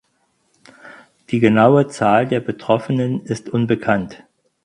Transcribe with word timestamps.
Die 1.29 1.37
genaue 1.39 1.87
Zahl 1.87 2.25
der 2.27 2.39
Betroffenen 2.39 3.21
ist 3.23 3.49
unbekannt. 3.49 4.23